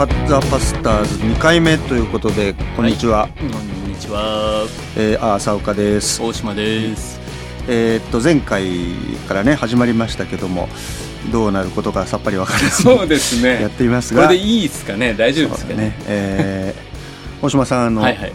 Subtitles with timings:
[0.00, 4.66] ファッザパスターズ2回目ということでこんにちは、こんにちは。
[4.96, 6.22] えー、あ浅岡です。
[6.22, 7.20] 大島です。
[7.68, 8.64] えーっと前回
[9.28, 10.70] からね始まりましたけども
[11.30, 13.60] どうなることかさっぱりわからずそうですね。
[13.60, 15.12] やっていますこがれでいいですかね？
[15.12, 15.76] 大丈夫ですかね？
[15.76, 15.96] ね。
[16.06, 18.32] えー、大島さんあの、 はいはい。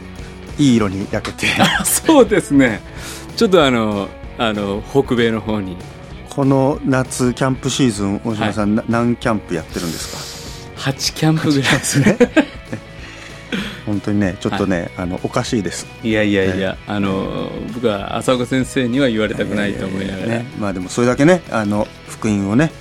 [0.59, 1.47] いい色に焼けて。
[1.59, 2.79] あそうですね。
[3.35, 5.77] ちょっとあのあの北米の方に。
[6.29, 10.34] この夏キャンプシーズン大島さん、な何キャンプやってるんですか？
[10.85, 12.17] 8キャンプぐらいですね。
[13.87, 15.87] 本当にねちょっとね、あのおかしいです。
[16.03, 22.71] いやいやいや、あの僕は浅岡先生には言われたくないと思いながら、ねまあでもそれだけねあの福音をね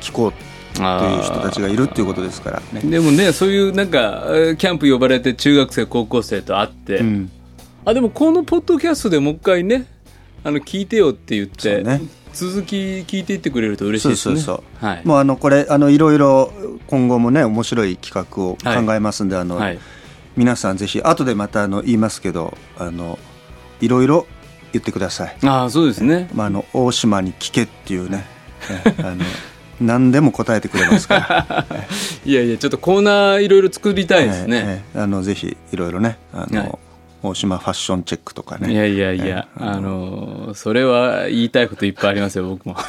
[0.00, 0.32] 聞こう
[0.76, 2.62] という人たちがいるっていうことですから。
[2.72, 7.30] ねでもねそういうなんかえーキャンプ呼ばれて中学生高校生と会って、うん。
[7.84, 9.86] あでもこのポッドキャストでもう一回ね
[10.42, 12.00] あの聞いてよって言って、ね
[12.32, 14.36] 続き聞いていってくれると嬉しいですね。
[14.36, 14.86] そうそうそう。
[14.86, 15.02] はい。
[15.04, 16.52] もうあのこれあのいろいろ
[16.86, 19.78] 今後もね面白い企画を考えますんで、あのはい。
[20.36, 23.18] 皆さんぜひ後でまたあの言いますけどあの
[23.80, 24.26] いろいろ
[24.72, 26.30] 言ってください、ああそうですね。
[26.32, 28.24] まあ、あの大島に聞けっていうね。
[28.86, 29.24] えあの
[29.80, 31.66] 何でも答えてくれますから。
[32.24, 36.78] いやいやちょっとコーナーいろいろ作りたいですね、ええあのぜひいろいろねあの、はい
[37.22, 38.72] 大島ファッションチェックとかね。
[38.72, 42.76] いやいやいや、ええあのそれは言いたいこといっぱいありますよ僕も。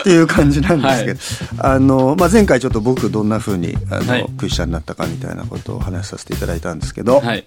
[0.00, 4.26] っていう感じなんですけど、あのまあ、前回ちょっと僕どんな風にあの、はい。
[4.38, 7.44] クリスチャンになったかみたいなことをお話しさせていただいたんですけど、はい。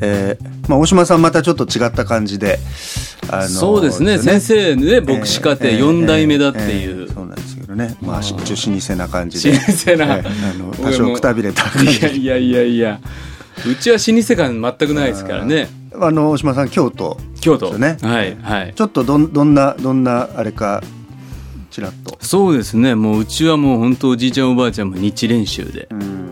[0.00, 2.58] えーまあ、大島さんまたちょっと違った感じで、
[3.28, 4.18] あのそうですね。
[4.18, 9.52] 先生ね牧師課程えー4代目だっていう、えーそうなんですけどね、まあ、一応老舗な感じで。
[9.58, 10.16] 老舗な。
[10.16, 11.98] えーあの多少くたびれた感じ。
[11.98, 13.00] いやいやいやいや
[13.66, 15.68] うちは老舗感全くないですからね。
[15.94, 17.18] あの大島さん京都。
[17.40, 17.78] 京都。
[17.78, 17.98] ね。
[18.00, 18.74] はいはい。
[18.74, 20.82] ちょっとどんどんなどんなあれか
[21.70, 22.18] ちらっと。
[22.20, 22.94] そうですね。
[22.94, 25.88] もううちはもう本当おじいちゃんおばあちゃんも日練習で。
[25.90, 26.30] うん。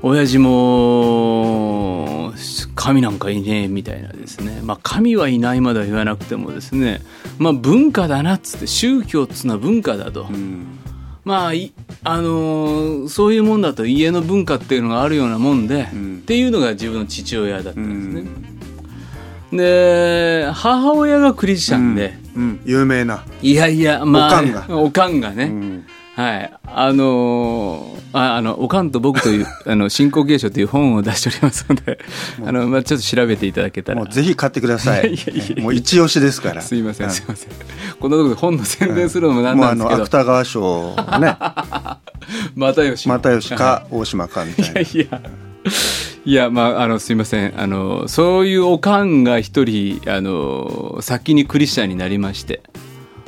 [0.00, 2.32] 親父も
[2.76, 4.60] 神なんかいねえみたいなですね。
[4.62, 7.00] まあ神はいないまでは言わなくてもですね。
[7.38, 10.78] まあ文化だなっつって宗教っつうのは文化だと、うん
[11.28, 11.74] まあい
[12.04, 16.18] あのーそういうもんだと家の文化っていうのがあるようなもんで、うん。
[16.22, 18.24] っていうのが自分の父親だったうんです
[19.52, 22.60] ね、で母親がクリスチャンで、うん。
[22.64, 23.26] 有名な。
[23.42, 24.66] いやいやまあおかんが。
[24.70, 25.67] おかんがね、うん
[26.18, 26.52] はい。
[26.66, 32.00] あのーああの、おかんと僕という、 あの、信仰継承という本を出しておりますので、
[32.44, 34.12] あの、まあ、ちょっと調べていただけたらもう。
[34.12, 37.50] ぜひ買ってください いやいやいやもう一押しですからすいません、うすいません。
[38.00, 41.36] こんなところで本の宣伝するのもなんもうあなんですけど、の芥川賞のね
[42.56, 43.08] 又吉。
[43.08, 45.20] 又吉か大島かみたいないやいや。
[46.24, 47.54] いや、まあ、あの、すいません。
[47.58, 52.60] あの、そういうおかんが一人、あの、先にクリスチャンになりまして。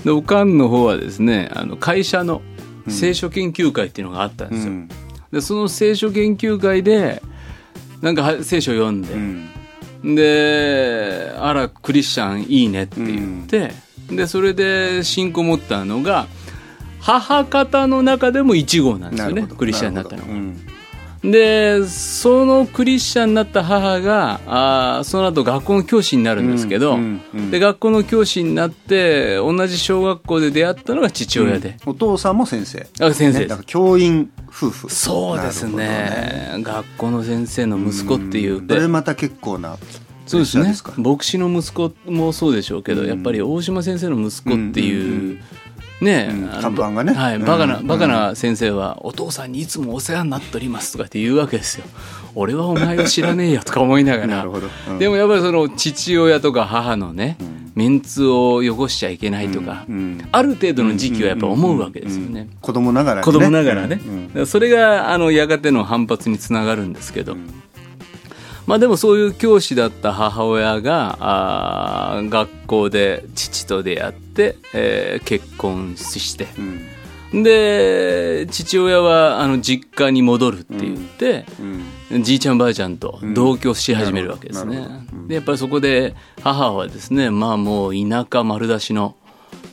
[0.04, 2.42] で、おかんの方はですね、あの、会社の
[2.88, 4.72] 聖書研究会っていうのがあったんですよ。
[4.72, 4.88] うん。
[5.32, 7.22] でその聖書研究会で
[8.00, 10.14] なんかは聖書を読んで、うん。
[10.14, 13.72] であらクリスチャンいいねって言って、
[14.10, 16.26] でそれで信仰を持ったのが
[17.00, 20.69] 母方の中でも1号なんですよねクリスチャンになったのが。
[21.22, 27.50] うんでそのクリスチャンになった母があーその後学校の教師になるんですけど、うんうんうん。
[27.50, 32.86] で学校の教師になって同じ小学校で出会ったのが父親で、お父さんも先生。
[33.00, 34.90] あ先生ね教員夫婦。
[34.90, 36.48] そうですね。
[36.52, 39.76] なる学校の先生の息子っていうほどねそれまた結構な
[40.24, 40.74] そうですね。
[40.82, 43.08] か牧師の息子もそうでしょうけど、うん。
[43.08, 45.59] やっぱり大島先生の息子っていう、ね、うんあ
[46.00, 47.12] の看板がね。
[47.12, 47.86] はい、うんバカな、うん。
[47.86, 51.84] バカな先生は、お父さんにいつもお世話になっておりますとかって言うわけですよ。
[52.34, 54.46] 俺はお前を知らねえよとか思いながら。
[54.98, 57.60] でもやっぱりその父親とか母のね、ん。
[57.74, 59.86] メンツを汚しちゃいけないとか、
[60.32, 62.48] ある程度の時期はやっぱ思うわけですよね。
[62.60, 63.32] 子供ながらにね。
[63.32, 64.00] 子供ながらね、
[64.46, 67.36] それがあのやがての反発につながるんですけど、
[68.70, 76.46] まあでもそういう教師だった母親があー学校で父と出会って、えー結婚して。
[77.32, 77.42] うん。
[77.42, 81.46] で父親はあの実家に戻るって言って、
[82.10, 82.22] うん。
[82.22, 84.86] じいちゃんばあちゃんと同居し始めるわけですね。
[85.26, 89.16] でやっぱりそこで母はですねまあもう田舎丸出しの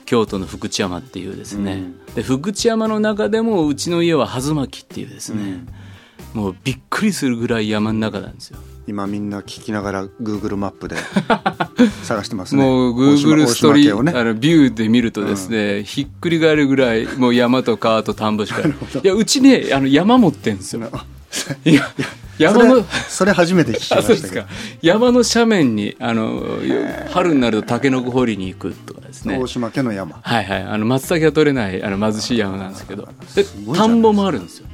[0.05, 1.83] 京都の福知山っていうですね、
[2.15, 5.65] で福知山の中でもうちの家は弾巻っていうですね、
[6.33, 8.57] もうびっくりするぐらい山の中なんですよ。
[8.87, 10.95] 今みんな聞きながら Google マップで
[12.03, 12.63] 探してますね。
[12.63, 14.13] もう Google ストーリー、大島大島家をね。
[14.15, 18.71] あのビューで見るとですね、ひっくり返るぐらいもう山と川と田んぼしかない。
[19.03, 20.89] いやうちねあの山持ってんですよ。
[21.65, 21.81] いや
[22.39, 24.45] 山のそれ初めて聞きましたけ
[24.81, 26.59] 山の斜面にあの
[27.11, 29.37] 春になるとタケノコ掘りに行くとかですね。
[29.37, 30.19] 大島家の山。
[30.21, 30.63] はいはい。
[30.63, 33.09] あの松茸が取れないあの貧しい山なんですけど。
[33.35, 33.43] で
[33.75, 34.67] 田んぼもあるんですよ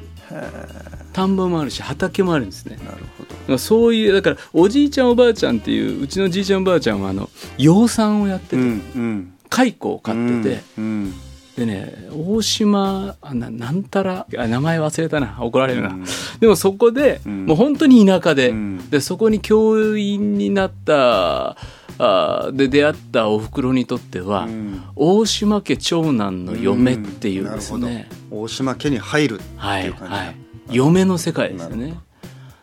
[1.13, 2.77] 田んぼもあるし畑もあるんですね。
[2.83, 3.29] なるほど。
[3.29, 11.13] だからそういうだからおじいちゃんおばあちゃんっていううちのじいちゃんおばあちゃんはあの養蚕をやってて、うん蚕を飼ってて、うん
[11.55, 15.37] でね大島あななんたらあ名前忘れたな。
[15.39, 16.05] 怒られるな、うん。
[16.39, 17.45] でもそこで、うん。
[17.45, 18.89] もう本当に田舎で,、うん。
[18.89, 21.55] でそこに教員になった
[21.99, 24.81] あで出会ったおふくろにとっては、うん。
[24.95, 30.13] 大島家長男の嫁っていうですね、大島家に入るってはいいう感じ。
[30.15, 31.99] はい嫁の世界ですよね。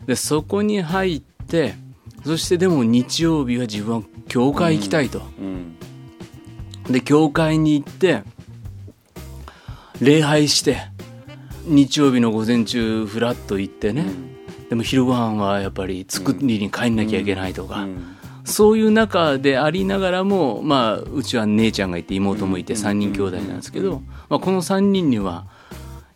[0.06, 1.74] でそこに入って
[2.24, 5.76] そしてでも日曜日は自分は教会行きたいと、うん
[6.88, 8.24] で教会に行って
[10.00, 10.78] 礼拝して
[11.64, 14.06] 日曜日の午前中フラッと行ってね、
[14.70, 25.46] でも昼ご飯はやっぱり作りに帰んなきゃいけないとか、うんそういう中でありながらも、まあ、うちは姉ちゃんがいて妹もいて3人兄弟なんですけど、まあ、この3人には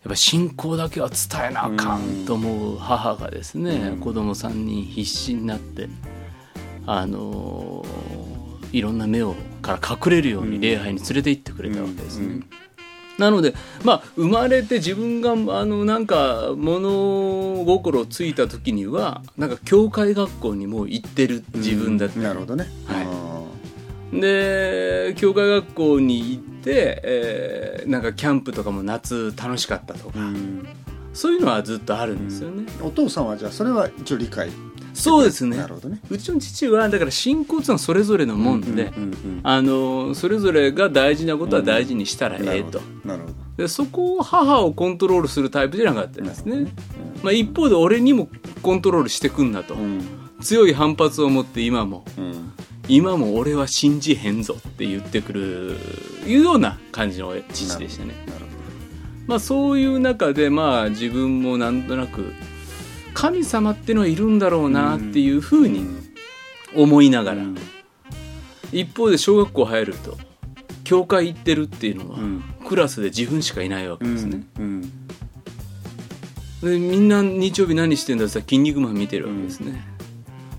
[0.05, 3.99] やっぱ信仰だけは伝えなあかんと思う母がですね、うん。
[3.99, 5.89] 子供3人必死になって、
[6.85, 12.25] あのーいろんな目をから隠れるように礼拝に連れて行ってくれたわけですね。
[12.25, 12.45] うん。
[13.17, 13.53] なので、
[13.85, 22.67] まあ、生まれて自分があのなんか物心ついた時にはなんか教会学校にもう行ってる自分だった、なるほどね。
[22.85, 23.01] は
[24.11, 24.19] い。
[24.19, 30.67] で教会学校に行って、えーなんかキャンプとかも夏楽しかったとか、うん。
[31.13, 34.49] そういうのはずっとあるんですよね、お父さんはじゃあそれは一応理解。
[34.93, 35.57] そうですね。
[35.57, 36.01] なるほどね。
[36.09, 43.33] うちの父はだから信仰っていうのはそれぞれのもんで、うんうんうんあのそれぞれが大事なことは大事にしたらええと、なるほど。
[43.57, 46.67] でそこを母をコントロールするタイプじゃなかったんですね、なる
[47.23, 48.27] まあ、一方で俺にも
[48.61, 50.01] コントロールしてくんなと、うん。
[50.41, 52.03] 強い反発を持って今も。
[52.17, 52.53] うん
[52.87, 55.77] 今も俺は信じへんぞって言ってくる
[56.27, 58.13] いうような感じの父でしたね。
[59.27, 62.31] まあそういう中でまあ自分もなんとなく
[63.13, 65.85] 神様っていうのはいるんだろうなっていうふうに
[66.75, 67.57] 思いながら、うん。
[68.71, 70.17] 一方で小学校入ると
[70.83, 72.43] 教会行ってるっていうのは、うん。
[72.67, 74.81] クラスで自分しかいないわけどですね、うん。
[76.61, 79.83] でみんな日曜日何してんだって言ったら「筋肉マン」見てるわけですね、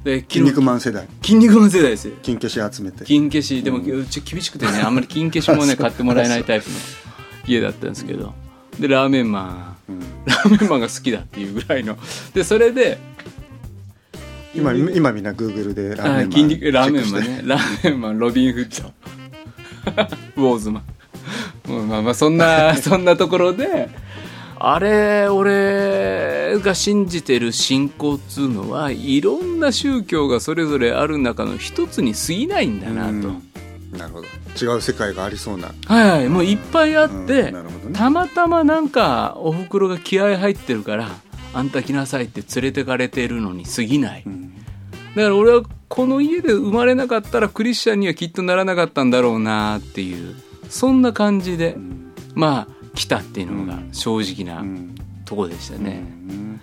[0.07, 1.09] で筋肉マン世代。
[1.21, 2.15] 筋肉マン世代ですよ。
[2.23, 3.05] 金消し集めて。
[3.05, 3.61] 金消し。
[3.65, 6.77] でも、うち厳しくてねあんまり金消しもね 買ってもらえないタイプの
[7.49, 8.33] 家だったんですけど。
[8.79, 9.93] でラーメンマン。
[9.93, 10.01] うん。
[10.25, 11.99] ラーメンマンが好きだっていうぐらいの。
[12.33, 12.99] でそれで
[14.55, 17.43] 今今みんなグーグルでラーメンマンあ筋肉ラーメンマンね。
[17.45, 18.93] ラーメンマンロビン・フッド。
[20.41, 20.83] ウォーズマ
[21.69, 21.89] ン。
[21.89, 23.89] まあまあそんなそんなところで
[24.59, 33.43] あれ俺が信じてる信仰っつうのはいろんな宗教がそれぞれある中の一つに過ぎないんだなと、うん。
[33.99, 34.27] なるほど。
[34.59, 35.69] 違う世界がありそうな。
[35.87, 37.55] はいはいもういっぱいあって、ね
[37.93, 41.09] たまたまなんかおふくろが気合入ってるから
[41.55, 44.55] あんた来なさいって連れてかれてるのに過ぎない、うん。
[45.15, 50.35] だから俺はこの家で生まれなかったらクリスチャンにはきっとならなかったんだろうなっていう
[50.69, 52.13] そんな感じで、うん。
[52.35, 54.96] まあ来たっていうのが正直なうん
[55.27, 56.61] とこでしたね、うん。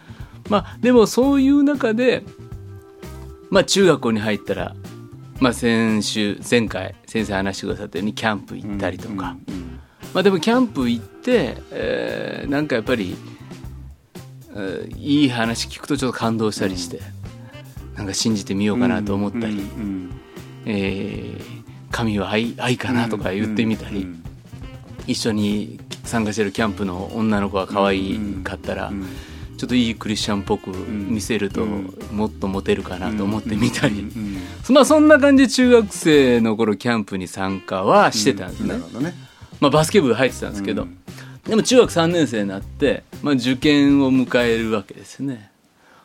[0.49, 2.23] まあでもそういう中で
[3.51, 4.75] まあ中学校に入ったら
[5.39, 9.79] まあ先週前回先生話してくださったようにキャンプ行ったりとか、うん
[10.13, 13.15] まあでもキャンプ行って、えーなんかやっぱり、
[14.51, 16.99] えーいい話聞くとちょっと感動したりして、
[17.95, 20.11] なんか信じてみようかなと思ったり、うん
[20.65, 24.23] えー神は愛愛かなとか言ってみたり、うん。
[25.07, 29.05] 一緒に参加してるキャンプの女の子が可愛かったら、うん
[29.55, 34.37] ちょっといいクリスチャンっぽく見せると、うんもっとモテるかなと思ってみたり、うん
[34.73, 38.77] まあそんな感じで中学生の頃キャンプに参加はしてたんですね。
[38.99, 39.13] ね。
[39.63, 40.97] まあ、バスケ部入ってたんですけど、うん。
[41.45, 45.51] でも中学3年生になって、まあ、受験を迎えるわけですね。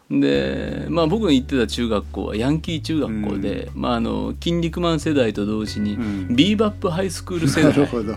[0.09, 6.37] で、まあ、僕が行ってた中学校はヤンキー中学校で、まあ、あの筋肉マン世代と同時に、うん。
[6.37, 8.15] ビーバップハイスクール世な代るほど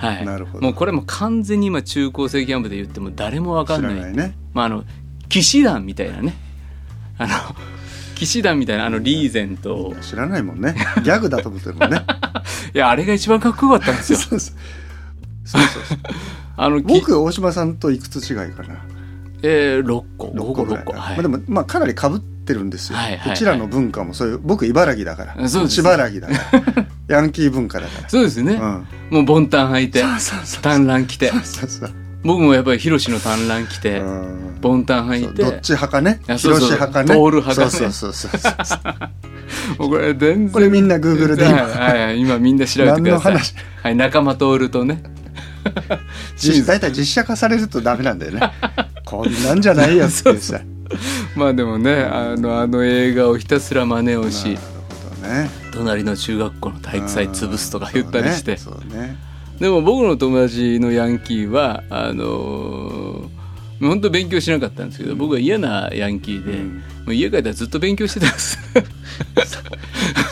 [0.00, 0.64] はい、なるほど。
[0.64, 3.96] もうこれも完全に今中高生キャンプで言っても誰もわか知んない。
[3.96, 4.34] らないね。
[4.54, 4.84] まあ、あの
[5.28, 6.34] 騎士団みたいなね。
[7.18, 7.34] あの
[8.16, 10.74] 騎士団みたいなあのリーゼント知らないもんね。
[11.02, 12.02] ギャグだと思ってるもんね。
[12.74, 14.18] いやあれが一番かっこよかったんですよ。
[14.30, 14.56] そうそう。
[15.44, 15.98] そうそう
[16.56, 18.84] あのき僕大島さんといくつ違いかな？
[19.42, 20.26] えー、6個。
[20.28, 21.16] 5 6個6個、はい。
[21.16, 23.32] まあ、でもまあかなり被ってるんですよ、はいはいはい。
[23.34, 25.48] うちらの文化もそういう僕茨城だから。
[25.48, 26.34] そうです茨城だか
[26.76, 26.86] ら。
[27.16, 28.08] ヤンキー文化だから。
[28.08, 28.86] そうですね、うん。
[29.10, 31.28] もうボンタン履いてそうそうそう短ラン着て。
[31.30, 31.90] そうそうそう。
[32.22, 34.58] 僕もやっぱりヒロシの短ラン着てうん。
[34.60, 35.42] ボンタン履いうて。
[35.44, 36.20] そどっち派かね？
[36.28, 36.60] あそうそう。
[36.60, 37.14] 広し派かね？
[37.14, 37.70] ボール派かね。
[37.70, 38.80] そうそうそうそう
[39.78, 40.50] もうこれ全然。
[40.50, 41.54] これみんな Google で今。
[41.62, 42.20] はいはいはい。
[42.20, 43.32] 今みんな調べてください。
[43.32, 43.54] 何の話？
[43.82, 45.02] はい仲間徹とね。
[46.36, 48.40] 実大体実写化されるとダメなんだよね。
[49.04, 50.60] こんなんじゃないやつでした
[51.36, 54.50] まあでもねあのあの映画をひたすら真似をし、
[55.22, 55.50] ね。
[55.72, 58.52] 隣の中学校の体育祭潰すとか言ったりして、
[58.94, 59.16] ね。
[59.60, 63.40] でも僕の友達のヤンキーはあのー
[63.80, 66.68] 本当勉強しなかったんですけど、僕は嫌なヤンキーで、うん。
[66.76, 68.58] もう家帰ったらずっと勉強してたんです。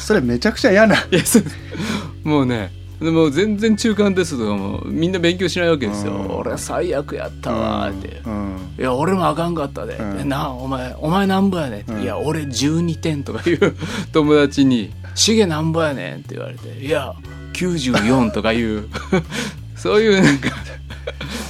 [0.06, 0.96] それめちゃくちゃ嫌な。
[2.24, 2.70] もうね
[3.00, 6.36] でも全然中間テストとかもみんな勉強しないわけですよ、うん。
[6.38, 8.74] 俺は最悪やったわーって、うん。
[8.78, 10.18] いや俺もあかんかったで、うん。
[10.18, 12.02] でなお前お前なんぼやねんうん。
[12.02, 13.76] いや俺12点とかいう
[14.12, 17.14] 友達に「しげなんぼやねん」って言われて「いや
[17.52, 18.88] 94」とかいう。
[19.76, 20.50] そういうなんか。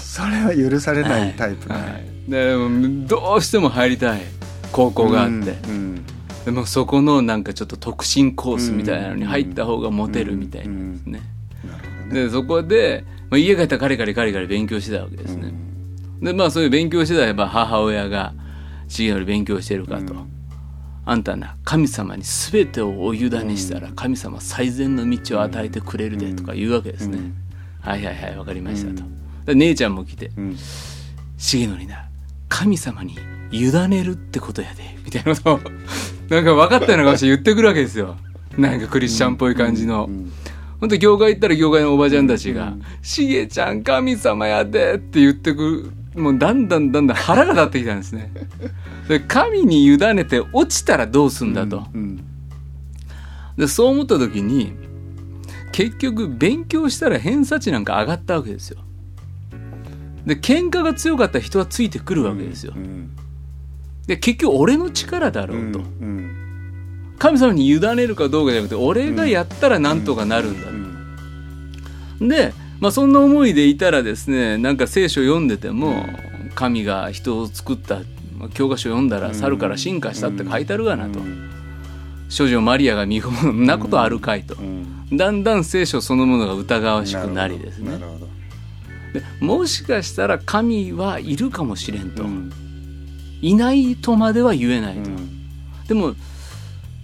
[0.01, 4.21] それは許されないタイプはねい、でもどうしても入りたい。
[4.73, 6.05] 高校があって、うん。
[6.45, 11.21] でもそこのなんかちょっと特進コースみたいなのに入った方がモテるみたいなんですね、
[11.65, 12.13] ね。
[12.13, 15.53] でそこで、まあ、家帰ったらカリカリカリカリ勉強してたわけですね、
[16.23, 18.35] でまあそういう勉強してたらやっぱ母親が
[18.89, 20.29] 「重則勉強してるか」と、うん。
[21.05, 27.35] あんたな神様に全てをお委ねしたら神様最善の道を与えてくれるでとか言うわけですね、うん。
[27.81, 29.03] はいはいはいわかりました
[29.47, 30.57] と、姉ちゃんも来てうん
[31.39, 32.11] 「重則な
[32.51, 33.17] 神様に
[33.51, 35.61] 委ねるってことやで」みたいなことを
[36.29, 38.17] なんか分かったような顔して言ってくるわけですよ。
[38.59, 40.31] なんかクリスチャンっぽい感じの、うん
[40.81, 48.33] ほんと業界行ったら業界のおばちゃんたちがうん「しげちゃん神様やで」って言ってくるもうだんだんだんだん腹が立ってきたんですね。
[49.09, 51.85] で神に委ねて落ちたらどうすんだと。
[51.95, 52.25] うん
[53.57, 54.73] でそう思った時に
[55.73, 58.79] 結局勉強したら偏差値なんか上がったわけですよ。
[60.27, 62.79] で喧嘩が強かった人はついてくるわけですよう。
[62.79, 63.11] ん
[64.07, 65.79] で結局俺の力だろううんと。
[65.81, 66.31] うん
[67.19, 70.69] 神様に委ねるかどうかじゃなくて俺がやったらなんとかなるんだ
[72.21, 72.29] うん。
[72.29, 76.07] で、まあ、そんな思いでいたらですねなんか聖書読んでても
[76.55, 78.01] 神が人を作った
[78.37, 81.19] まあ教科書読んだら猿から進化したって書いてあるがなと。
[81.19, 81.51] うん。
[82.29, 84.55] 少女マリアが見込むそんなことあるかいと。
[84.55, 85.17] うん。
[85.17, 87.99] だんだん聖書そのものが疑わしくなりですね。
[89.13, 92.53] でもしかしたら神はいるかもしれんと、うん。
[93.41, 95.85] いないとまでは言えないと、うん。
[95.89, 96.15] でも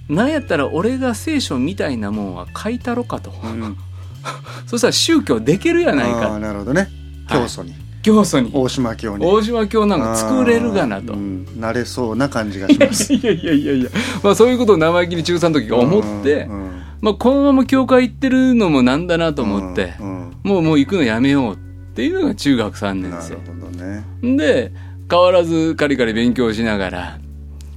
[0.08, 3.76] なんやったら俺が聖書みたいなもんは書いたろかと、うん。
[4.66, 6.88] そしたら宗教できるやないあかーなるほどね。
[7.28, 7.74] 教祖に。
[8.02, 8.50] 教祖に。
[8.52, 9.24] 大島教に。
[9.24, 11.14] 大島教なんか作れるがなと。
[11.14, 11.46] うん。
[11.58, 13.12] なれそうな感じがします。
[13.14, 13.90] いやいやいやいや、
[14.22, 16.70] まあ、そういうことを生意気に中3の時が思って、うん
[17.00, 20.32] まあ、このまま教会行ってるのもなんだなと思って、うんうん。
[20.42, 21.56] もうもう行くのやめようっ
[21.94, 24.04] ていうのが中学3年なる生ほどね。
[24.36, 24.72] で
[25.10, 27.18] 変わらずカリカリ勉強しながら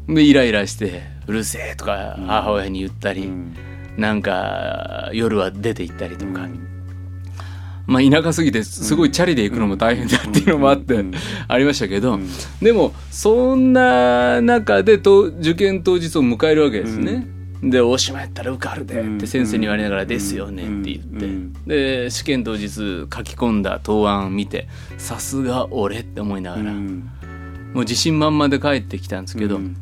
[0.08, 3.54] でイライラして「うるせえ」とか母親に言ったり、うん。
[3.98, 6.68] なんか夜は出て行ったりとか、うん。
[7.88, 11.12] まあ、田舎すぎてすごいチャリで行くのも大変だっていうのもあって、うん。
[11.48, 12.28] ありましたけど、うん。
[12.62, 17.28] でもそんな中でと受験当日を迎えるわけですね。
[17.64, 21.54] で大島やったら受かるでって先生に言われながら「ですよね」って言って、うん。
[21.66, 24.68] で試験当日書き込んだ答案見て
[25.00, 27.10] さすが俺って思いながら、うん。
[27.74, 29.76] もう自信満々で帰ってきたんですけど、うん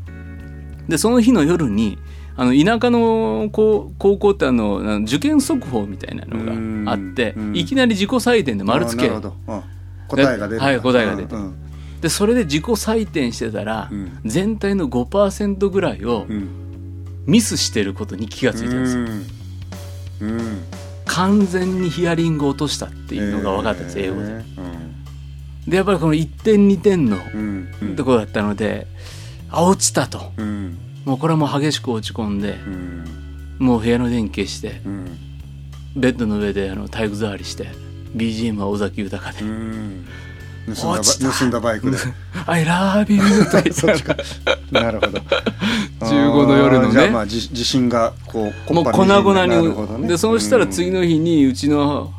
[0.88, 1.98] でその日の夜に
[2.38, 7.56] あの田舎の高高校ってあの受験速報みたいなのがあって、うん。
[7.56, 9.08] いきなり自己採点で丸つけ。
[9.08, 9.22] うん。
[9.22, 10.62] 答えが出る。
[10.62, 11.56] はい答えが出てうん。
[12.01, 14.20] でそれで自己採点してたら、うん。
[14.25, 16.65] 全体の5%ぐらいをうん。
[17.25, 19.01] ミスしてることに気がついたんですよ、
[20.22, 20.39] うん。
[20.39, 20.63] うん。
[21.06, 24.27] 完全にヒアリング落としたっていうのが分かったんです、英語で。
[24.27, 24.44] うん。
[25.68, 27.70] でやっぱりこの1点2点のうん。
[27.82, 27.96] うん。
[27.96, 28.88] ところだったので、
[29.55, 30.33] あ落ちたと。
[30.38, 30.77] うん。
[31.05, 33.05] もうこれはもう激しく落ち込んでうん。
[33.59, 35.17] もう部屋の電気消してうん。
[35.95, 37.67] ベッドの上であの体育座りして
[38.15, 39.41] BGM は尾崎豊で。
[39.41, 40.05] うん。
[40.75, 41.97] 盗んだ盗んだバイクで
[42.47, 43.21] 「I love you」
[43.71, 44.17] とか。
[44.71, 45.19] なるほど。
[46.01, 46.91] 15の夜のね。
[46.91, 50.03] じゃあまあじ地震がこうもう粉々なるほどね。
[50.03, 52.12] にでそうしたら次の日にうちの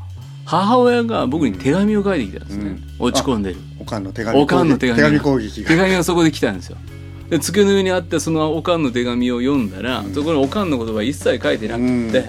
[0.46, 2.82] 母親が僕に手紙を書いてきたんですね、うん。
[3.00, 3.56] 落ち込んでる。
[3.80, 4.96] おかんの手紙おかんの手紙。
[4.96, 6.76] 手紙攻撃手が紙がそこで来たんですよ
[7.28, 11.80] で机の上にあってそのおかんの手紙を読んだら、そこにおかんの言葉一切書いてなく
[12.12, 12.24] て、うん。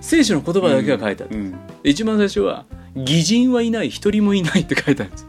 [0.00, 1.52] 聖書の言葉だけが書いてあった、うん。
[1.82, 2.64] で一番最初は
[2.96, 5.26] 「義人はいない一人もいない」って書いてあるんです。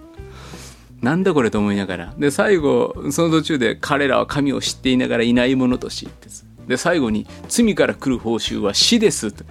[1.02, 2.14] なんだこれと思いながら。
[2.18, 6.30] で最後その途中で「彼らは神を知っていながらいない者とし」って
[6.68, 9.44] で最後に「罪から来る報酬は死です」って。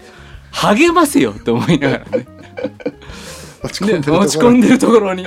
[0.52, 2.26] 励ませよって思いながらね。
[3.62, 5.26] 落ち込んでるところに。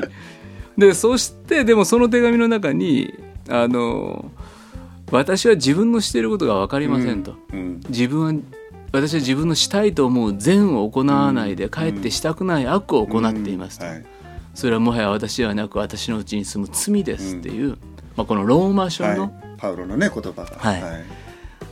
[0.78, 3.14] でそしてでもその手紙の中に
[3.50, 4.32] あの
[5.12, 8.34] 私は自分のしていることが分かりませんと、うん自分は
[8.94, 14.06] 私は自分のしたいと思う善を行わないで、かえってしたくない悪を行っていますと、はい。
[14.54, 17.72] それはもはや私ではなく私のうちに住む罪ですっていう、
[18.16, 20.58] まあ、このローマ書の、はい、パウロのね言葉が。
[20.58, 20.82] はい。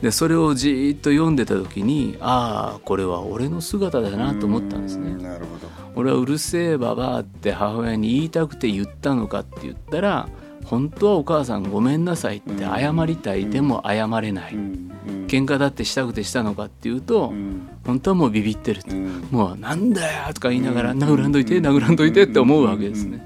[0.02, 5.12] でそれをじーっと読んでた時にああこれは俺の姿だなと思ったんですね。
[5.12, 5.68] うなるほど。
[5.94, 10.28] 俺はうるせえばばあって母親に言いたくて言ったのかって言ったら
[10.64, 14.92] 本当はお母さんごめんなさいって謝りたい、でも謝れない、うん。
[15.06, 15.26] うん。
[15.26, 17.68] 喧嘩だってしたくてしたのかっていうと、うん。
[17.84, 19.28] 本当はもうビビってると、うん。
[19.30, 23.24] もうなんだよとか言いながら殴らんといて殴らんといてって思うわけですね。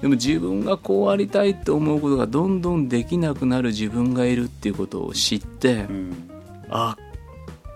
[0.00, 6.30] でも自分がこうありたいって思うことがどんどんできなくなる自分がいるっていうことを知って、うん。
[6.70, 6.96] あ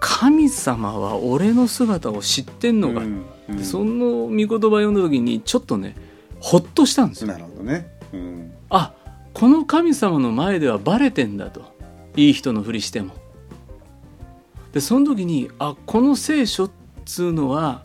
[0.00, 3.22] 神様は俺の姿を知ってんのか、うん。
[3.48, 3.56] うん。
[3.58, 5.94] でその御言葉読んだ時にちょっとね
[6.40, 7.28] ほっとしたんですよ。
[7.28, 7.86] なるほどね。
[8.12, 8.92] うんあ
[9.32, 11.72] この神様の前ではバレてんだと。
[12.16, 13.14] いい人のふりしても。
[14.72, 16.70] でその時にあこの聖書っ
[17.04, 17.82] つうのは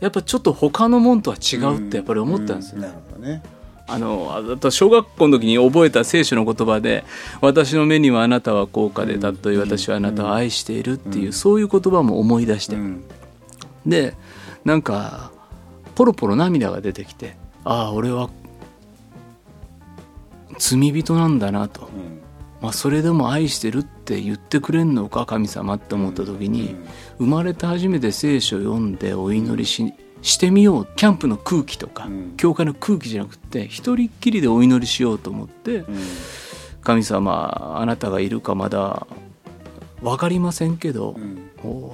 [0.00, 3.42] やっぱちょっと他のもんとは違うってやっぱり思ったんですよ、うなるほどね。
[3.88, 7.04] あのあと小学校の時に覚えた聖書の言葉で
[7.40, 13.04] 「私の目にはあなたは高価で尊い私はあなたを愛している」っていうそういう言葉も思い出して、うん。
[13.86, 14.14] で
[14.64, 15.30] なんか
[15.94, 18.28] ポロポロ涙が出てきてああ俺は
[20.58, 22.20] 罪人なんだなと、うん。
[22.60, 26.74] まあ、それでも愛してるって言ってくれんのか神様って思った時に、
[27.18, 32.36] 生まれて初めて聖書を読んでお祈りししてみようキャンプの空気とか、うん。
[32.36, 35.98] 教会の空気じゃなくて一人っきりでお祈りしようと思って、うん。
[36.82, 39.06] 神様あなたがいるかまだ
[40.02, 41.16] 分かりませんけど、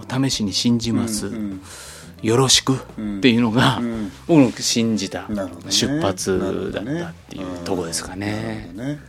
[0.08, 1.60] 試しに信じます、うん
[2.22, 2.78] よろしく？
[2.98, 3.18] うん。
[3.18, 4.12] っていうのが、うん。
[4.26, 5.28] 僕の信じた
[5.68, 6.38] 出発
[6.72, 8.72] だったっていうとこですかね。
[8.74, 9.00] なるほどね。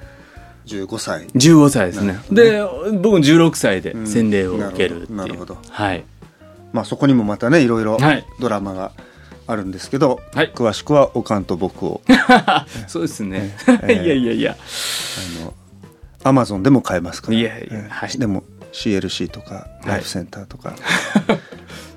[0.66, 1.28] 15歳。
[1.28, 2.08] 15歳ですね。
[2.08, 4.08] なるほどで僕も16歳でうん。
[4.08, 5.56] 洗礼を受けるっていう、なるほど。
[5.56, 6.04] なるほはい。
[6.72, 8.26] まあそこにもまたねいろいろはい。
[8.40, 8.92] ドラマが
[9.46, 10.52] あるんですけど、はい。
[10.54, 12.02] 詳しくはおかんと僕を。
[12.88, 13.94] そうですね、ええ。
[14.06, 14.58] いやいやいや。
[15.42, 15.54] あの
[16.24, 17.38] アマゾンでも買えますから。
[17.38, 17.90] いやいやええ。
[17.90, 18.18] はい。
[18.18, 19.88] でも CLC とかい。
[19.88, 20.74] ライフセンターとか、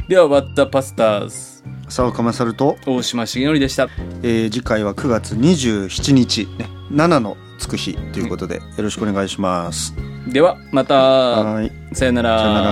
[0.08, 3.86] では、ワッタパスターズ、沢岡勝と、大島重則でした。
[4.24, 9.94] えー次回は9月27日ね7のつく日ということでよろしくお願いします、
[10.26, 12.38] では、また、はいさよなら。
[12.38, 12.62] さよな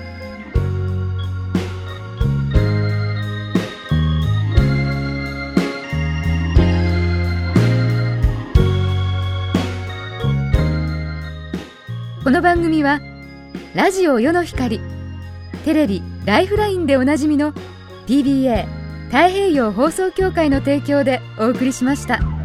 [0.00, 0.06] ら
[12.26, 13.00] この番組は
[13.76, 14.80] ラジオ世の光
[15.64, 17.52] テレビ「ライフライン」でおなじみの
[18.08, 18.66] PBA
[19.06, 22.35] 太平洋放送協会の提供でお送りしました。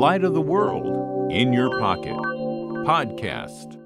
[0.00, 2.16] Light of the world in your pocket.
[2.88, 3.79] Podcast.